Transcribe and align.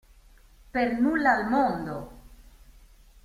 Per 0.71 0.85
nulla 1.01 1.33
al 1.33 1.45
mondo!". 1.51 1.95